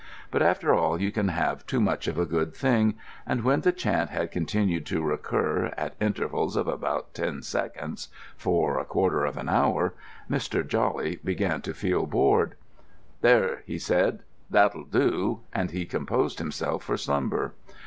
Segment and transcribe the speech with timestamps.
[0.31, 3.71] But after all you can have too much of a good thing; and when the
[3.71, 9.37] chant had continued to recur, at intervals of about ten seconds, for a quarter of
[9.37, 9.93] an hour,
[10.27, 10.67] Mr.
[10.67, 12.55] Jawley began to feel bored.
[13.21, 14.19] "There!" said he,
[14.49, 17.53] "that'll do," and he composed himself for slumber.